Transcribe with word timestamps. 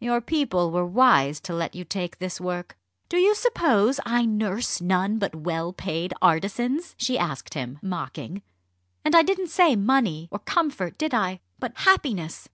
Your 0.00 0.20
people 0.20 0.72
were 0.72 0.84
wise 0.84 1.38
to 1.42 1.54
let 1.54 1.76
you 1.76 1.84
take 1.84 2.18
this 2.18 2.40
work." 2.40 2.76
"Do 3.08 3.18
you 3.18 3.36
suppose 3.36 4.00
I 4.04 4.24
nurse 4.26 4.80
none 4.80 5.20
but 5.20 5.36
well 5.36 5.72
paid 5.72 6.12
artisans?" 6.20 6.96
she 6.98 7.16
asked 7.16 7.54
him, 7.54 7.78
mocking. 7.82 8.42
"And 9.04 9.14
I 9.14 9.22
didn't 9.22 9.46
say 9.50 9.76
'money' 9.76 10.26
or 10.32 10.40
'comfort,' 10.40 10.98
did 10.98 11.14
I? 11.14 11.38
but 11.60 11.72
'happiness.' 11.76 12.48